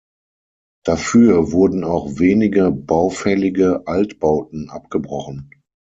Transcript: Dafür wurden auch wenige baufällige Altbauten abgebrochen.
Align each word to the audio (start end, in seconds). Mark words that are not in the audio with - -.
Dafür 0.83 1.51
wurden 1.51 1.83
auch 1.83 2.17
wenige 2.17 2.71
baufällige 2.71 3.85
Altbauten 3.85 4.71
abgebrochen. 4.71 5.51